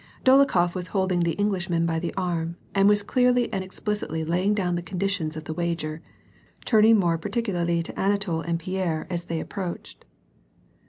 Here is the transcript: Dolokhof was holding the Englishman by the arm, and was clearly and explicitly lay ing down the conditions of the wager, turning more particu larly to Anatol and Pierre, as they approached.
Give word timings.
Dolokhof 0.25 0.73
was 0.73 0.87
holding 0.87 1.19
the 1.19 1.33
Englishman 1.37 1.85
by 1.85 1.99
the 1.99 2.11
arm, 2.15 2.55
and 2.73 2.89
was 2.89 3.03
clearly 3.03 3.53
and 3.53 3.63
explicitly 3.63 4.23
lay 4.25 4.43
ing 4.45 4.55
down 4.55 4.73
the 4.73 4.81
conditions 4.81 5.37
of 5.37 5.43
the 5.43 5.53
wager, 5.53 6.01
turning 6.65 6.97
more 6.97 7.19
particu 7.19 7.53
larly 7.53 7.83
to 7.83 7.93
Anatol 7.99 8.41
and 8.41 8.59
Pierre, 8.59 9.05
as 9.11 9.25
they 9.25 9.39
approached. 9.39 10.05